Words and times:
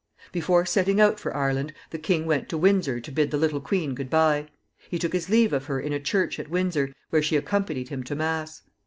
Before 0.31 0.65
setting 0.65 0.99
out 0.99 1.19
for 1.19 1.37
Ireland, 1.37 1.73
the 1.91 1.99
king 1.99 2.25
went 2.25 2.49
to 2.49 2.57
Windsor 2.57 2.99
to 2.99 3.11
bid 3.11 3.29
the 3.29 3.37
little 3.37 3.61
queen 3.61 3.93
good 3.93 4.09
by. 4.09 4.47
He 4.89 4.97
took 4.97 5.13
his 5.13 5.29
leave 5.29 5.53
of 5.53 5.65
her 5.65 5.79
in 5.79 5.93
a 5.93 5.99
church 5.99 6.39
at 6.39 6.49
Windsor, 6.49 6.91
where 7.11 7.21
she 7.21 7.35
accompanied 7.35 7.89
him 7.89 8.01
to 8.05 8.15
mass. 8.15 8.63